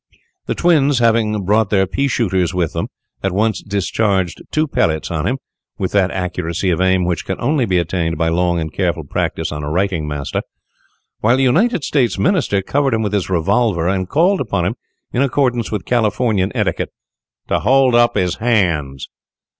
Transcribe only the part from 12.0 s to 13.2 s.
Minister covered him with